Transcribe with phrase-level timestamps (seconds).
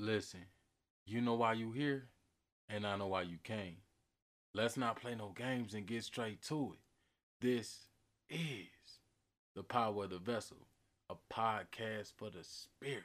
[0.00, 0.40] Listen,
[1.04, 2.04] you know why you here,
[2.70, 3.76] and I know why you came.
[4.54, 7.44] Let's not play no games and get straight to it.
[7.46, 7.80] This
[8.30, 8.68] is
[9.54, 10.56] the power of the vessel,
[11.10, 13.04] a podcast for the spirit.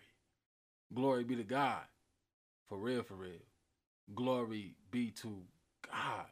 [0.93, 1.81] Glory be to God.
[2.69, 3.43] For real, for real.
[4.15, 5.41] Glory be to
[5.91, 6.27] God.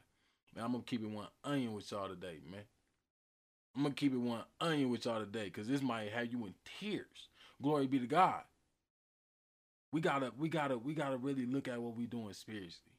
[0.55, 2.61] Man, I'm gonna keep it one onion with y'all today, man.
[3.75, 6.53] I'm gonna keep it one onion with y'all today, cause this might have you in
[6.79, 7.27] tears.
[7.61, 8.43] Glory be to God.
[9.93, 12.97] We gotta, we gotta, we gotta really look at what we're doing spiritually.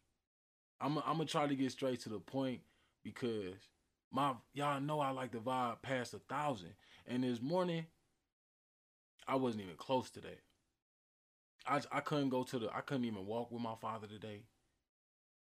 [0.81, 2.61] I'm, I'm gonna try to get straight to the point
[3.03, 3.57] because
[4.13, 6.71] my y'all know I like the vibe past a thousand.
[7.07, 7.87] And this morning,
[9.27, 10.39] I wasn't even close to that.
[11.67, 14.45] I I couldn't go to the I couldn't even walk with my father today.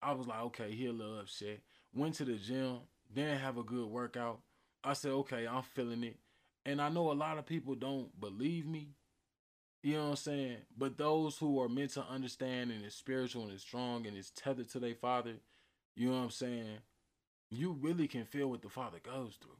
[0.02, 1.60] I was like, okay, he a little upset.
[1.94, 2.78] Went to the gym,
[3.14, 4.40] didn't have a good workout.
[4.82, 6.16] I said, okay, I'm feeling it.
[6.64, 8.96] And I know a lot of people don't believe me.
[9.82, 10.56] You know what I'm saying?
[10.78, 14.30] But those who are meant to understand and is spiritual and is strong and is
[14.30, 15.34] tethered to their father,
[15.96, 16.78] you know what I'm saying?
[17.50, 19.56] You really can feel what the father goes through.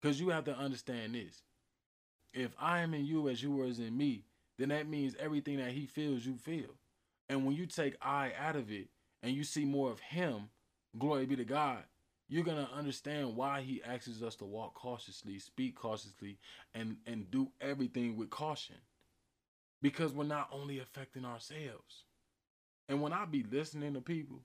[0.00, 1.42] Because you have to understand this.
[2.32, 4.24] If I am in you as you were in me,
[4.58, 6.74] then that means everything that he feels, you feel.
[7.28, 8.88] And when you take I out of it
[9.22, 10.48] and you see more of him,
[10.98, 11.84] glory be to God,
[12.28, 16.38] you're gonna understand why he asks us to walk cautiously, speak cautiously,
[16.74, 18.76] and and do everything with caution
[19.82, 22.04] because we're not only affecting ourselves.
[22.88, 24.40] And when I be listening to people,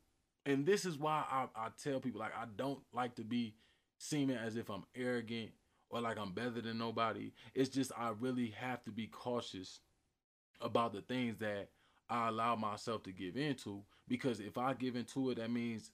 [0.46, 3.56] and this is why I, I tell people like I don't like to be
[3.98, 5.52] seeming as if I'm arrogant
[5.90, 7.32] or like I'm better than nobody.
[7.54, 9.80] It's just I really have to be cautious
[10.62, 11.70] about the things that
[12.10, 15.92] I allow myself to give into because if I give into it, that means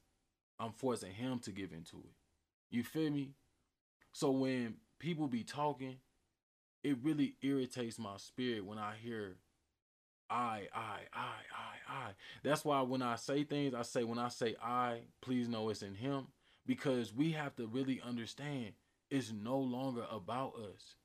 [0.59, 2.13] I'm forcing him to give into it.
[2.69, 3.31] You feel me?
[4.11, 5.97] So when people be talking
[6.83, 9.37] it really irritates my spirit when I hear
[10.29, 12.11] I, I, I, I, I.
[12.41, 15.81] That's why when I say things, I say when I say I, please know it's
[15.81, 16.27] in him.
[16.65, 18.73] Because we have to really understand
[19.09, 20.95] it's no longer about us.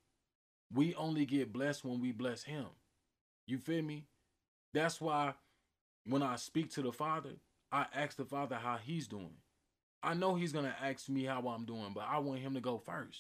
[0.73, 2.67] We only get blessed when we bless him.
[3.47, 4.06] You feel me?
[4.75, 5.34] That's why
[6.05, 7.31] when I speak to the Father,
[7.73, 9.39] I ask the Father how he's doing.
[10.03, 12.79] I know he's gonna ask me how I'm doing, but I want him to go
[12.79, 13.19] first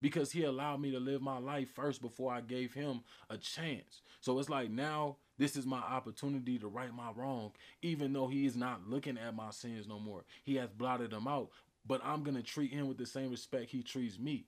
[0.00, 4.02] because he allowed me to live my life first before I gave him a chance.
[4.20, 8.46] So it's like now this is my opportunity to right my wrong, even though he
[8.46, 10.24] is not looking at my sins no more.
[10.44, 11.50] He has blotted them out,
[11.86, 14.46] but I'm going to treat him with the same respect he treats me.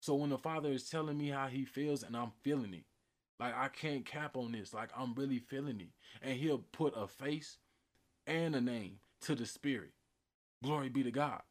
[0.00, 2.84] So when the father is telling me how he feels and I'm feeling it,
[3.38, 5.90] like I can't cap on this, like I'm really feeling it.
[6.22, 7.58] And he'll put a face
[8.26, 9.92] and a name to the spirit.
[10.62, 11.42] Glory be to God.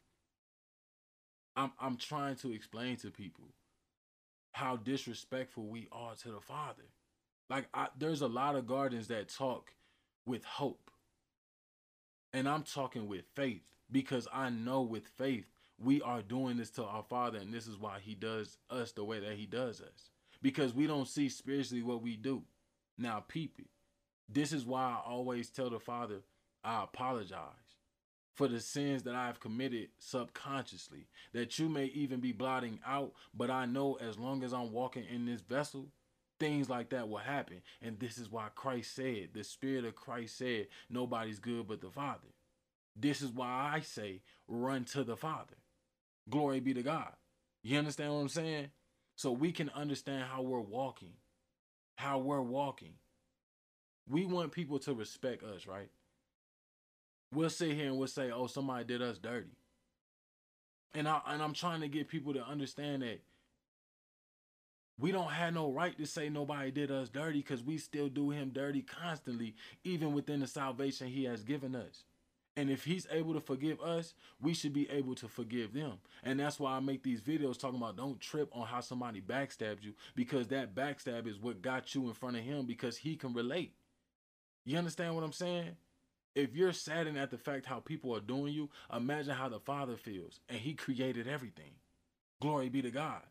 [1.56, 3.44] I'm I'm trying to explain to people
[4.52, 6.84] how disrespectful we are to the Father.
[7.50, 9.72] Like I, there's a lot of gardens that talk
[10.26, 10.90] with hope.
[12.32, 15.46] And I'm talking with faith because I know with faith
[15.78, 19.04] we are doing this to our Father and this is why he does us the
[19.04, 20.10] way that he does us.
[20.40, 22.42] Because we don't see spiritually what we do.
[22.98, 23.68] Now peep it.
[24.28, 26.20] This is why I always tell the Father
[26.64, 27.61] I apologize
[28.34, 33.12] for the sins that I have committed subconsciously, that you may even be blotting out.
[33.34, 35.88] But I know as long as I'm walking in this vessel,
[36.40, 37.62] things like that will happen.
[37.82, 41.90] And this is why Christ said, the Spirit of Christ said, nobody's good but the
[41.90, 42.28] Father.
[42.96, 45.56] This is why I say, run to the Father.
[46.28, 47.12] Glory be to God.
[47.62, 48.70] You understand what I'm saying?
[49.16, 51.12] So we can understand how we're walking,
[51.96, 52.94] how we're walking.
[54.08, 55.90] We want people to respect us, right?
[57.32, 59.56] We'll sit here and we'll say, "Oh, somebody did us dirty,"
[60.94, 63.20] and I and I'm trying to get people to understand that
[64.98, 68.30] we don't have no right to say nobody did us dirty because we still do
[68.30, 72.04] him dirty constantly, even within the salvation he has given us.
[72.54, 75.94] And if he's able to forgive us, we should be able to forgive them.
[76.22, 79.82] And that's why I make these videos talking about don't trip on how somebody backstabbed
[79.82, 83.32] you because that backstab is what got you in front of him because he can
[83.32, 83.72] relate.
[84.66, 85.76] You understand what I'm saying?
[86.34, 89.96] If you're saddened at the fact how people are doing you, imagine how the Father
[89.96, 90.40] feels.
[90.48, 91.72] And He created everything.
[92.40, 93.22] Glory be to God.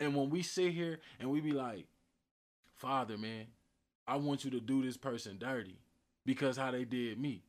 [0.00, 1.86] And when we sit here and we be like,
[2.74, 3.46] Father, man,
[4.06, 5.78] I want you to do this person dirty
[6.24, 7.42] because how they did me.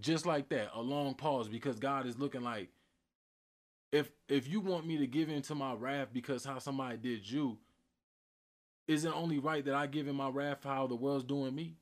[0.00, 2.70] Just like that, a long pause because God is looking like,
[3.92, 7.28] if if you want me to give in to my wrath because how somebody did
[7.28, 7.58] you,
[8.90, 11.54] is it only right that I give him my wrath for how the world's doing
[11.54, 11.76] me?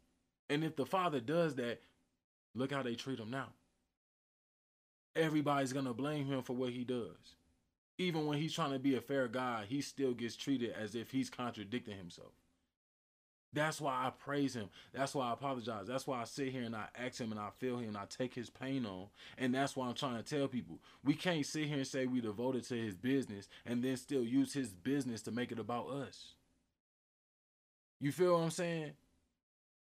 [0.51, 1.81] And if the father does that,
[2.55, 3.49] look how they treat him now.
[5.17, 7.37] Everybody's gonna blame him for what he does.
[7.97, 11.11] Even when he's trying to be a fair guy, he still gets treated as if
[11.11, 12.33] he's contradicting himself.
[13.55, 14.69] That's why I praise him.
[14.93, 15.87] That's why I apologize.
[15.87, 18.05] That's why I sit here and I ask him and I feel him and I
[18.05, 19.07] take his pain on.
[19.39, 22.21] And that's why I'm trying to tell people we can't sit here and say we
[22.21, 26.35] devoted to his business and then still use his business to make it about us.
[28.01, 28.93] You feel what I'm saying?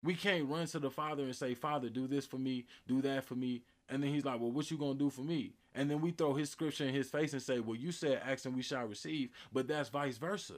[0.04, 3.26] We can't run to the Father and say, Father, do this for me, do that
[3.26, 3.64] for me.
[3.90, 5.54] And then he's like, Well, what you gonna do for me?
[5.74, 8.46] And then we throw his scripture in his face and say, Well, you said ask
[8.46, 10.56] and we shall receive, but that's vice versa.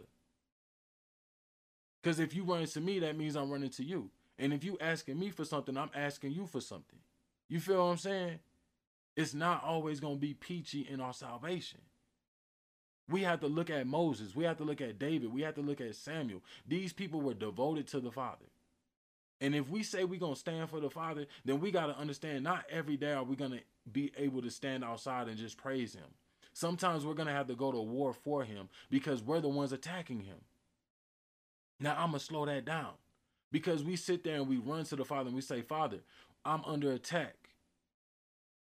[2.01, 4.10] Because if you run to me, that means I'm running to you.
[4.38, 7.00] And if you asking me for something, I'm asking you for something.
[7.50, 8.40] You feel what I'm saying?
[9.16, 11.81] It's not always gonna be peachy in our salvation.
[13.10, 14.36] We have to look at Moses.
[14.36, 15.34] We have to look at David.
[15.34, 16.42] We have to look at Samuel.
[16.68, 18.46] These people were devoted to the Father.
[19.42, 21.98] And if we say we're going to stand for the Father, then we got to
[21.98, 23.62] understand not every day are we going to
[23.92, 26.04] be able to stand outside and just praise Him.
[26.54, 29.72] Sometimes we're going to have to go to war for Him because we're the ones
[29.72, 30.38] attacking Him.
[31.80, 32.92] Now, I'm going to slow that down
[33.52, 36.00] because we sit there and we run to the Father and we say, Father,
[36.44, 37.36] I'm under attack.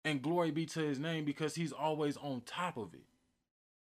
[0.04, 3.04] And glory be to His name because He's always on top of it.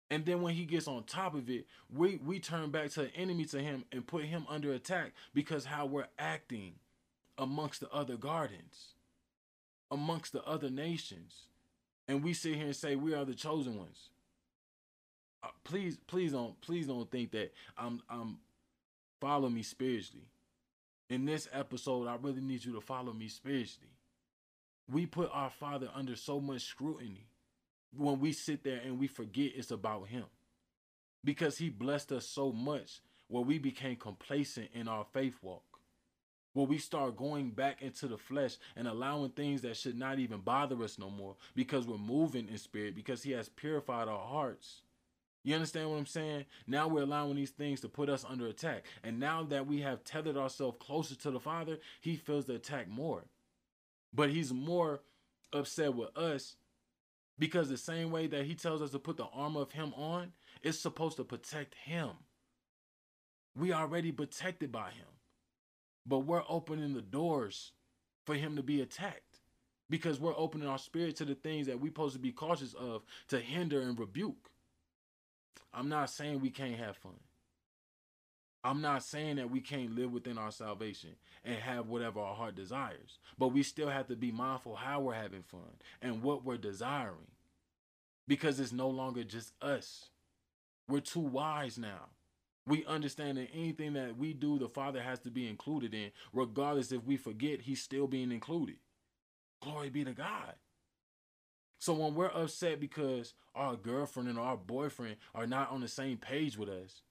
[0.10, 3.16] And then when he gets on top of it, we we turn back to the
[3.16, 6.74] enemy to him and put him under attack because how we're acting
[7.38, 8.94] amongst the other gardens,
[9.90, 11.48] amongst the other nations.
[12.08, 14.10] And we sit here and say we are the chosen ones.
[15.42, 18.38] Uh, please, please don't, please don't think that I'm I'm
[19.20, 20.28] follow me spiritually.
[21.10, 23.90] In this episode, I really need you to follow me spiritually.
[24.92, 27.26] We put our father under so much scrutiny
[27.98, 30.26] when we sit there and we forget it's about him
[31.24, 35.64] because he blessed us so much where we became complacent in our faith walk
[36.54, 40.40] where we start going back into the flesh and allowing things that should not even
[40.40, 44.82] bother us no more because we're moving in spirit because he has purified our hearts
[45.44, 46.46] you understand what I'm saying?
[46.68, 48.86] Now we're allowing these things to put us under attack.
[49.04, 52.88] And now that we have tethered ourselves closer to the Father, he feels the attack
[52.88, 53.26] more.
[54.14, 55.02] But he's more
[55.52, 56.56] upset with us
[57.40, 60.34] because the same way that he tells us to put the armor of him on,
[60.62, 62.12] it's supposed to protect him.
[63.56, 65.08] We already protected by him.
[66.06, 67.72] But we're opening the doors
[68.26, 69.40] for him to be attacked.
[69.90, 73.04] Because we're opening our spirit to the things that we're supposed to be cautious of
[73.28, 74.50] to hinder and rebuke.
[75.74, 77.20] I'm not saying we can't have fun.
[78.64, 81.12] I'm not saying that we can't live within our salvation
[81.44, 85.16] and have whatever our heart desires, but we still have to be mindful how we're
[85.16, 87.28] having fun and what we're desiring
[88.28, 90.10] because it's no longer just us.
[90.88, 92.10] We're too wise now.
[92.66, 96.94] We understand that anything that we do, the Father has to be included in, regardless
[96.94, 98.78] if we forget, He's still being included.
[99.62, 100.56] Glory be to God.
[101.80, 106.18] So when we're upset because our girlfriend and our boyfriend are not on the same
[106.18, 107.02] page with us,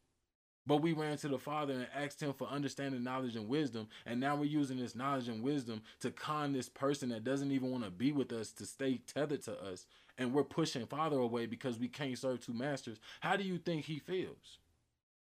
[0.67, 3.89] but we ran to the Father and asked Him for understanding, knowledge, and wisdom.
[4.07, 7.71] And now we're using this knowledge and wisdom to con this person that doesn't even
[7.71, 9.87] want to be with us to stay tethered to us.
[10.19, 13.01] And we're pushing Father away because we can't serve two masters.
[13.21, 14.59] How do you think He feels?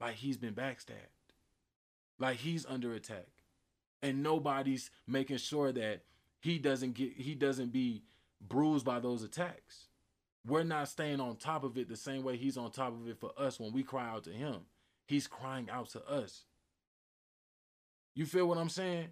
[0.00, 1.32] Like He's been backstabbed,
[2.18, 3.28] like He's under attack.
[4.00, 6.02] And nobody's making sure that
[6.40, 8.04] He doesn't get, He doesn't be
[8.40, 9.86] bruised by those attacks.
[10.46, 13.18] We're not staying on top of it the same way He's on top of it
[13.18, 14.60] for us when we cry out to Him.
[15.12, 16.44] He's crying out to us.
[18.14, 19.08] You feel what I'm saying?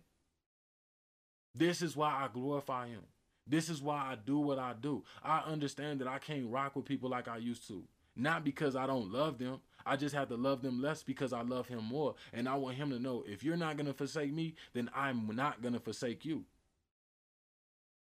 [1.55, 3.03] This is why I glorify him.
[3.47, 5.05] This is why I do what I do.
[5.23, 7.83] I understand that I can't rock with people like I used to.
[8.17, 9.61] Not because I don't love them.
[9.85, 12.15] I just have to love them less because I love him more.
[12.33, 15.37] And I want him to know if you're not going to forsake me, then I'm
[15.37, 16.45] not going to forsake you.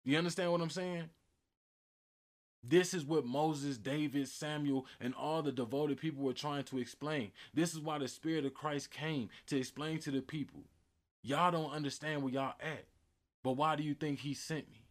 [0.04, 1.06] You understand what I'm saying?
[2.68, 7.32] This is what Moses, David, Samuel, and all the devoted people were trying to explain.
[7.54, 10.62] This is why the Spirit of Christ came to explain to the people.
[11.22, 12.86] Y'all don't understand where y'all at.
[13.44, 14.86] But why do you think he sent me?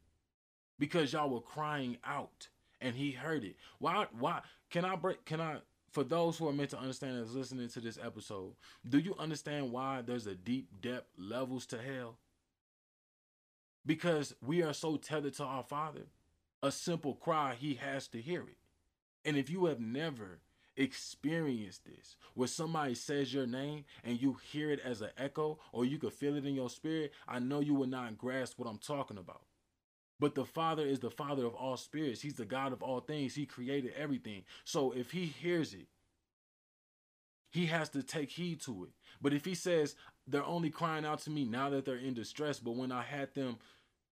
[0.79, 2.49] Because y'all were crying out
[2.81, 3.57] and he heard it.
[3.79, 5.59] Why why can I break can I
[5.91, 8.55] for those who are meant to understand as listening to this episode,
[8.89, 12.19] do you understand why there's a deep depth levels to hell?
[13.87, 16.07] Because we are so tethered to our Father
[16.65, 18.57] a simple cry, he has to hear it.
[19.25, 20.41] And if you have never
[20.77, 25.85] experienced this, where somebody says your name and you hear it as an echo or
[25.85, 28.79] you could feel it in your spirit, I know you will not grasp what I'm
[28.79, 29.43] talking about.
[30.19, 32.23] But the Father is the Father of all spirits.
[32.23, 33.35] He's the God of all things.
[33.35, 34.45] He created everything.
[34.65, 35.89] So if he hears it,
[37.51, 38.91] he has to take heed to it.
[39.21, 42.59] But if he says they're only crying out to me now that they're in distress,
[42.59, 43.59] but when I had them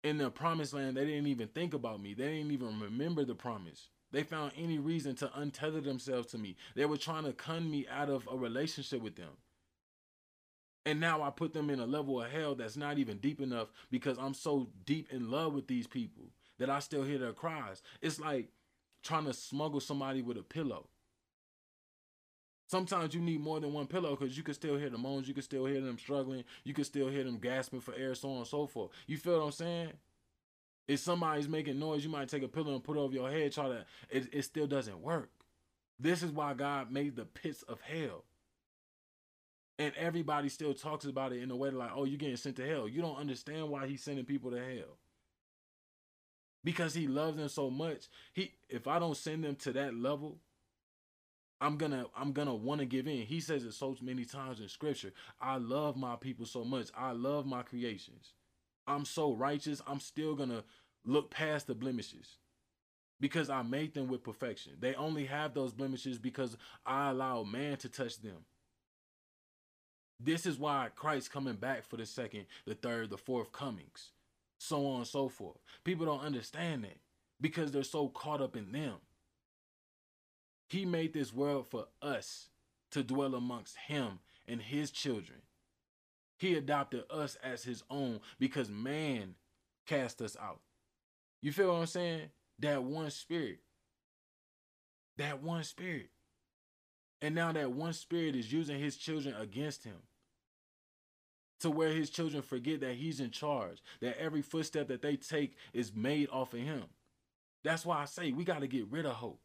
[0.04, 2.14] in the promised land, they didn't even think about me.
[2.14, 3.90] They didn't even remember the promise.
[4.12, 6.56] They found any reason to untether themselves to me.
[6.76, 9.32] They were trying to con me out of a relationship with them.
[10.86, 13.68] And now I put them in a level of hell that's not even deep enough
[13.92, 16.24] because I'm so deep in love with these people
[16.60, 17.82] that I still hear their cries.
[18.02, 18.48] It's like
[19.04, 20.88] trying to smuggle somebody with a pillow.
[22.68, 25.34] Sometimes you need more than one pillow because you can still hear the moans, you
[25.34, 28.38] can still hear them struggling, you can still hear them gasping for air, so on
[28.40, 28.92] and so forth.
[29.08, 29.92] You feel what I'm saying?
[30.88, 33.54] If somebody's making noise, you might take a pillow and put it over your head,
[33.54, 35.30] try to it, it still doesn't work.
[36.00, 38.26] This is why God made the pits of hell.
[39.80, 42.68] And everybody still talks about it in a way like, oh, you're getting sent to
[42.68, 42.88] hell.
[42.88, 44.98] You don't understand why he's sending people to hell.
[46.64, 48.08] Because he loves them so much.
[48.34, 50.40] He if I don't send them to that level,
[51.60, 53.26] I'm gonna I'm gonna want to give in.
[53.26, 55.12] He says it so many times in scripture.
[55.42, 56.90] I love my people so much.
[56.96, 58.34] I love my creations.
[58.86, 59.82] I'm so righteous.
[59.88, 60.64] I'm still gonna
[61.06, 62.38] look past the blemishes
[63.20, 64.74] because I made them with perfection.
[64.80, 68.46] They only have those blemishes because I allow man to touch them.
[70.20, 74.12] This is why Christ coming back for the second, the third, the fourth comings,
[74.60, 75.58] so on and so forth.
[75.84, 76.98] People don't understand that
[77.40, 78.96] because they're so caught up in them.
[80.68, 82.50] He made this world for us
[82.92, 85.40] to dwell amongst him and his children.
[86.38, 89.36] He adopted us as his own because man
[89.86, 90.60] cast us out.
[91.42, 92.30] You feel what I'm saying?
[92.60, 93.60] That one spirit.
[95.18, 96.10] That one spirit.
[97.22, 99.98] And now that one spirit is using his children against him.
[101.62, 105.56] To where his children forget that he's in charge, that every footstep that they take
[105.74, 106.84] is made off of him.
[107.64, 109.40] That's why I say we got to get rid of hope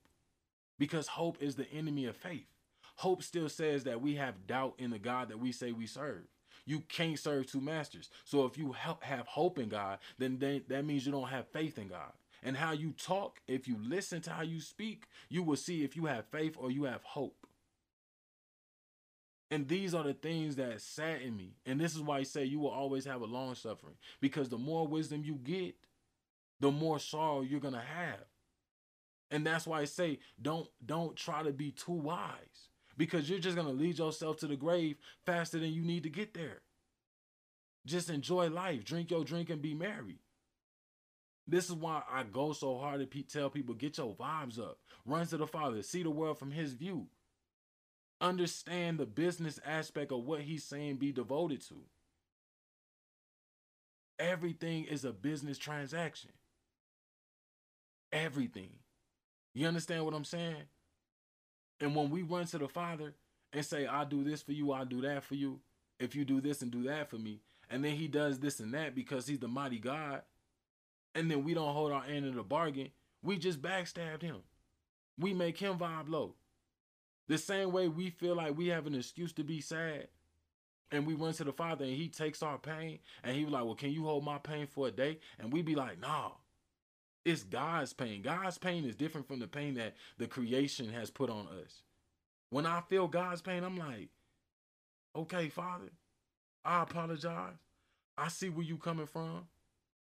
[0.82, 2.48] because hope is the enemy of faith.
[2.96, 6.24] Hope still says that we have doubt in the God that we say we serve.
[6.66, 8.10] You can't serve two masters.
[8.24, 11.86] So if you have hope in God, then that means you don't have faith in
[11.86, 12.10] God.
[12.42, 15.94] And how you talk, if you listen to how you speak, you will see if
[15.94, 17.46] you have faith or you have hope.
[19.52, 21.54] And these are the things that sadden me.
[21.64, 23.94] And this is why I say you will always have a long suffering.
[24.20, 25.76] Because the more wisdom you get,
[26.58, 28.24] the more sorrow you're gonna have.
[29.32, 33.56] And that's why I say don't don't try to be too wise because you're just
[33.56, 36.60] going to lead yourself to the grave faster than you need to get there.
[37.86, 40.18] Just enjoy life, drink your drink and be merry.
[41.48, 45.26] This is why I go so hard to tell people get your vibes up, run
[45.28, 47.06] to the Father, see the world from His view.
[48.20, 51.80] Understand the business aspect of what He's saying be devoted to.
[54.18, 56.30] Everything is a business transaction.
[58.12, 58.81] Everything.
[59.54, 60.64] You understand what I'm saying?
[61.80, 63.14] And when we run to the Father
[63.52, 65.60] and say, I do this for you, I do that for you,
[65.98, 67.40] if you do this and do that for me,
[67.70, 70.22] and then he does this and that because he's the mighty God,
[71.14, 72.90] and then we don't hold our end of the bargain,
[73.22, 74.38] we just backstabbed him.
[75.18, 76.34] We make him vibe low.
[77.28, 80.08] The same way we feel like we have an excuse to be sad,
[80.90, 83.64] and we run to the Father and he takes our pain, and he was like,
[83.64, 85.18] Well, can you hold my pain for a day?
[85.38, 86.32] And we be like, Nah,
[87.24, 88.22] it's God's pain.
[88.22, 91.82] God's pain is different from the pain that the creation has put on us.
[92.50, 94.08] When I feel God's pain, I'm like,
[95.16, 95.90] okay, Father,
[96.64, 97.54] I apologize.
[98.16, 99.46] I see where you coming from.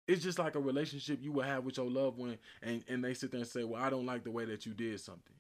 [0.08, 3.14] It's just like a relationship you would have with your loved one, and, and they
[3.14, 5.36] sit there and say, Well, I don't like the way that you did something.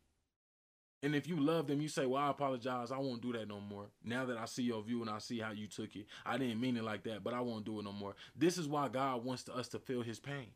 [1.03, 2.91] And if you love them, you say, Well, I apologize.
[2.91, 3.85] I won't do that no more.
[4.03, 6.59] Now that I see your view and I see how you took it, I didn't
[6.59, 8.15] mean it like that, but I won't do it no more.
[8.35, 10.47] This is why God wants us to feel his pain.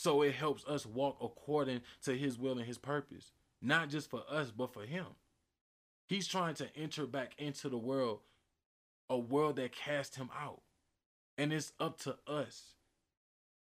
[0.00, 4.22] So it helps us walk according to his will and his purpose, not just for
[4.30, 5.04] us, but for him.
[6.08, 8.20] He's trying to enter back into the world,
[9.10, 10.62] a world that cast him out.
[11.36, 12.76] And it's up to us,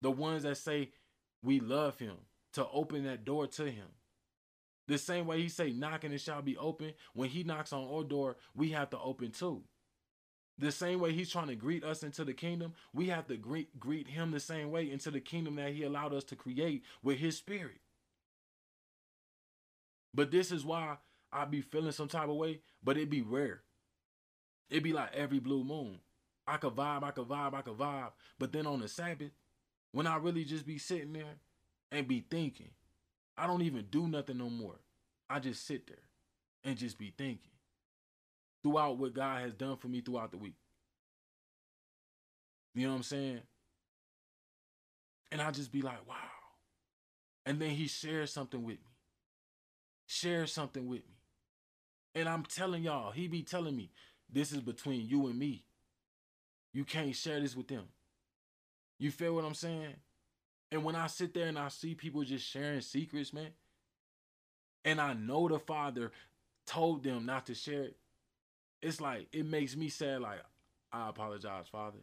[0.02, 0.90] the ones that say
[1.44, 2.16] we love him,
[2.54, 3.86] to open that door to him.
[4.88, 6.94] The same way he say, knocking it shall be open.
[7.12, 9.62] When he knocks on our door, we have to open too.
[10.58, 13.78] The same way he's trying to greet us into the kingdom, we have to greet,
[13.80, 17.18] greet him the same way into the kingdom that he allowed us to create with
[17.18, 17.80] his spirit.
[20.14, 20.98] But this is why
[21.32, 23.62] I be feeling some type of way, but it be rare.
[24.70, 25.98] It be like every blue moon.
[26.46, 28.12] I could vibe, I could vibe, I could vibe.
[28.38, 29.32] But then on the Sabbath,
[29.90, 31.36] when I really just be sitting there
[31.90, 32.70] and be thinking,
[33.36, 34.76] I don't even do nothing no more.
[35.28, 35.96] I just sit there
[36.62, 37.53] and just be thinking
[38.64, 40.56] throughout what God has done for me throughout the week.
[42.74, 43.40] You know what I'm saying?
[45.30, 46.16] And I just be like, wow.
[47.46, 48.90] And then he shares something with me.
[50.06, 51.14] Shares something with me.
[52.14, 53.90] And I'm telling y'all, he be telling me,
[54.32, 55.64] this is between you and me.
[56.72, 57.84] You can't share this with them.
[58.98, 59.94] You feel what I'm saying?
[60.72, 63.50] And when I sit there and I see people just sharing secrets, man,
[64.84, 66.12] and I know the Father
[66.66, 67.96] told them not to share it,
[68.84, 70.40] it's like it makes me sad like
[70.92, 71.98] I apologize, Father.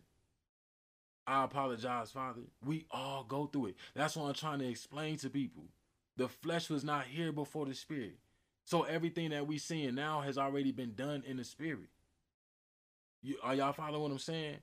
[1.28, 2.42] I apologize, Father.
[2.66, 3.76] We all go through it.
[3.94, 5.64] That's what I'm trying to explain to people.
[6.18, 8.18] The flesh was not here before the spirit.
[8.66, 11.90] So everything that we seeing now has already been done in the spirit.
[13.22, 14.58] You, are y'all following what I'm saying?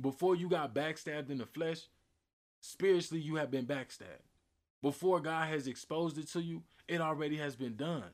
[0.00, 1.80] Before you got backstabbed in the flesh,
[2.60, 4.26] spiritually you have been backstabbed.
[4.82, 8.04] Before God has exposed it to you, it already has been done.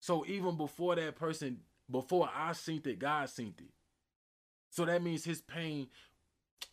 [0.00, 1.58] So even before that person,
[1.90, 3.70] before I seen it, God seen it.
[4.70, 5.88] So that means his pain,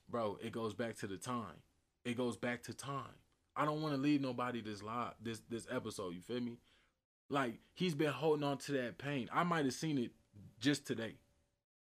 [0.09, 1.61] bro, it goes back to the time.
[2.03, 3.15] It goes back to time.
[3.55, 6.15] I don't want to leave nobody this live, this this episode.
[6.15, 6.57] You feel me?
[7.29, 9.29] Like he's been holding on to that pain.
[9.31, 10.11] I might have seen it
[10.59, 11.15] just today,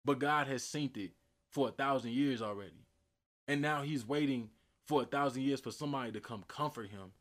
[0.05, 1.13] but God has seen it
[1.51, 2.87] for a thousand years already,
[3.49, 4.51] and now he's waiting
[4.87, 7.13] for a thousand years for somebody to come comfort him.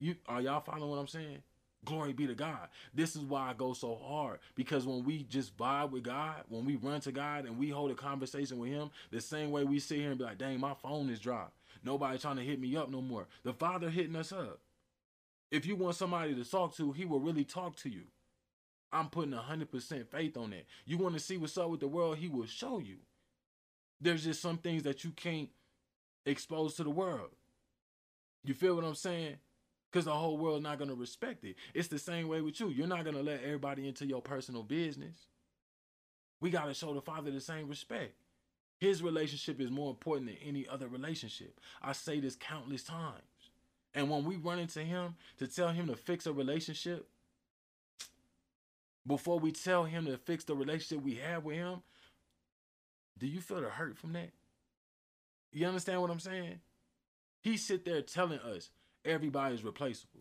[0.00, 1.42] You are y'all following what I'm saying?
[1.84, 2.68] Glory be to God.
[2.94, 6.64] This is why I go so hard because when we just vibe with God, when
[6.64, 9.78] we run to God and we hold a conversation with Him, the same way we
[9.78, 11.44] sit here and be like, dang, my phone is dry.
[11.84, 13.26] Nobody trying to hit me up no more.
[13.42, 14.60] The Father hitting us up.
[15.50, 18.04] If you want somebody to talk to, He will really talk to you.
[18.92, 20.66] I'm putting 100% faith on that.
[20.86, 22.96] You want to see what's up with the world, He will show you.
[24.00, 25.50] There's just some things that you can't
[26.26, 27.30] expose to the world.
[28.44, 29.36] You feel what I'm saying?
[29.94, 31.54] Because the whole world not going to respect it.
[31.72, 32.68] It's the same way with you.
[32.70, 35.14] You're not going to let everybody into your personal business.
[36.40, 38.14] We got to show the Father the same respect.
[38.80, 41.60] His relationship is more important than any other relationship.
[41.80, 43.22] I say this countless times.
[43.94, 47.06] And when we run into him to tell him to fix a relationship,
[49.06, 51.82] before we tell him to fix the relationship we have with him,
[53.16, 54.30] do you feel the hurt from that?
[55.52, 56.58] You understand what I'm saying?
[57.42, 58.70] He sit there telling us,
[59.04, 60.20] everybody's replaceable.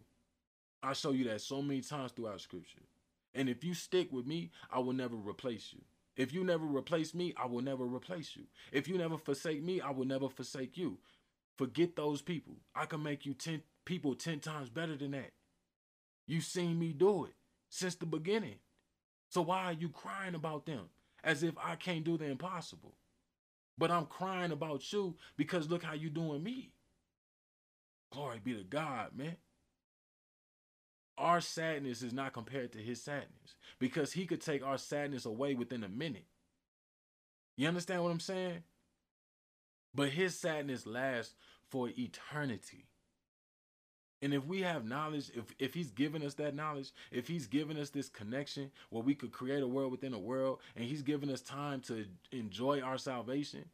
[0.82, 2.82] I show you that so many times throughout scripture.
[3.34, 5.82] And if you stick with me, I will never replace you.
[6.16, 8.44] If you never replace me, I will never replace you.
[8.72, 11.00] If you never forsake me, I will never forsake you.
[11.58, 12.56] Forget those people.
[12.76, 15.32] I can make you 10 people 10 times better than that.
[16.28, 17.34] You've seen me do it
[17.70, 18.58] since the beginning.
[19.30, 20.90] So why are you crying about them
[21.24, 22.94] as if I can't do the impossible?
[23.78, 26.72] But I'm crying about you because look how you're doing me.
[28.14, 29.38] Glory be to God, man.
[31.18, 35.56] Our sadness is not compared to his sadness because he could take our sadness away
[35.56, 36.26] within a minute.
[37.58, 38.64] You understand what I'm saying?
[39.96, 41.34] But his sadness lasts
[41.70, 42.86] for eternity.
[44.22, 47.78] And if we have knowledge, if, if he's given us that knowledge, if he's given
[47.78, 51.30] us this connection where we could create a world within a world, and he's given
[51.32, 53.66] us time to enjoy our salvation,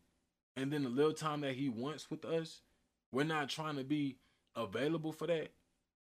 [0.56, 2.62] and then the little time that he wants with us,
[3.12, 4.18] we're not trying to be
[4.60, 5.50] available for that,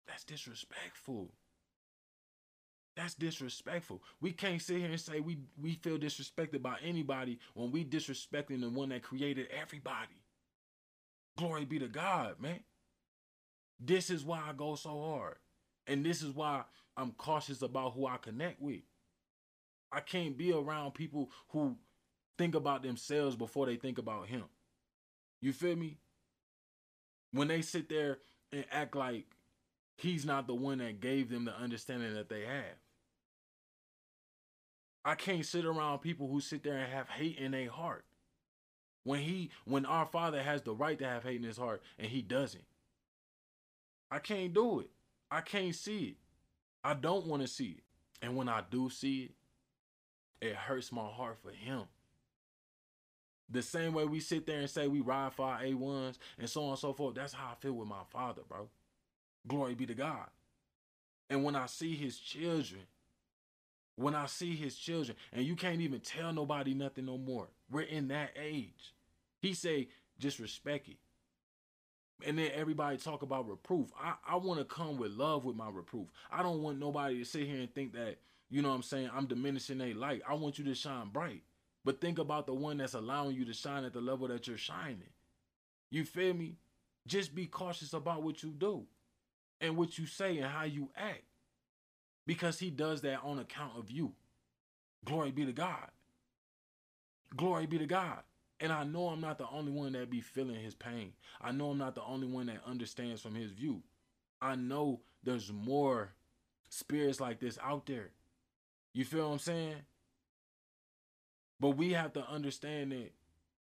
[0.06, 1.30] that's disrespectful.
[2.96, 4.02] That's disrespectful.
[4.20, 8.60] We can't sit here and say we we feel disrespected by anybody when we disrespecting
[8.60, 10.22] the one that created everybody.
[11.38, 12.60] Glory be to God, man.
[13.80, 15.36] This is why I go so hard.
[15.86, 16.62] And this is why
[16.96, 18.82] I'm cautious about who I connect with.
[19.90, 21.76] I can't be around people who
[22.38, 24.44] think about themselves before they think about him.
[25.40, 25.98] You feel me?
[27.32, 28.18] When they sit there
[28.52, 29.24] and act like
[29.96, 32.76] he's not the one that gave them the understanding that they have.
[35.04, 38.04] I can't sit around people who sit there and have hate in their heart.
[39.04, 42.08] When he when our father has the right to have hate in his heart and
[42.08, 42.64] he doesn't.
[44.10, 44.90] I can't do it.
[45.30, 46.16] I can't see it.
[46.84, 47.82] I don't want to see it.
[48.20, 49.22] And when I do see
[50.40, 51.84] it, it hurts my heart for him.
[53.52, 56.64] The same way we sit there and say we ride for our A1s and so
[56.64, 57.14] on and so forth.
[57.14, 58.68] That's how I feel with my father, bro.
[59.46, 60.26] Glory be to God.
[61.28, 62.82] And when I see his children,
[63.96, 67.48] when I see his children, and you can't even tell nobody nothing no more.
[67.70, 68.94] We're in that age.
[69.40, 69.88] He say,
[70.18, 70.96] just respect it.
[72.24, 73.90] And then everybody talk about reproof.
[74.00, 76.06] I, I want to come with love with my reproof.
[76.30, 79.10] I don't want nobody to sit here and think that, you know what I'm saying,
[79.12, 80.22] I'm diminishing their light.
[80.28, 81.42] I want you to shine bright.
[81.84, 84.56] But think about the one that's allowing you to shine at the level that you're
[84.56, 85.10] shining.
[85.90, 86.56] You feel me?
[87.06, 88.84] Just be cautious about what you do
[89.60, 91.24] and what you say and how you act.
[92.26, 94.12] Because he does that on account of you.
[95.04, 95.88] Glory be to God.
[97.36, 98.18] Glory be to God.
[98.60, 101.12] And I know I'm not the only one that be feeling his pain.
[101.40, 103.82] I know I'm not the only one that understands from his view.
[104.40, 106.12] I know there's more
[106.68, 108.10] spirits like this out there.
[108.92, 109.74] You feel what I'm saying?
[111.62, 113.12] But we have to understand that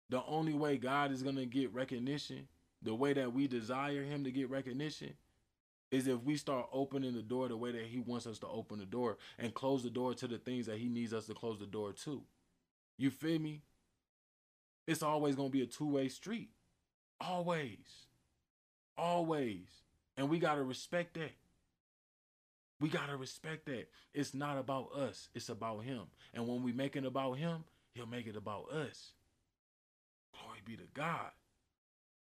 [0.10, 2.48] the only way God is going to get recognition,
[2.82, 5.14] the way that we desire Him to get recognition,
[5.92, 8.80] is if we start opening the door the way that He wants us to open
[8.80, 11.60] the door and close the door to the things that He needs us to close
[11.60, 12.24] the door to.
[12.98, 13.62] You feel me?
[14.88, 16.50] It's always going to be a two way street.
[17.22, 18.08] Always.
[18.98, 19.68] Always.
[20.18, 21.34] And we got to respect that.
[22.80, 23.90] We got to respect that.
[24.12, 26.02] It's not about us, it's about Him.
[26.34, 27.64] And when we make it about Him,
[27.96, 29.14] He'll make it about us.
[30.34, 31.32] Glory be to God.